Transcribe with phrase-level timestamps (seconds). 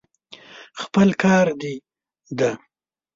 [0.81, 1.73] خپل کار دې
[2.39, 2.51] دی.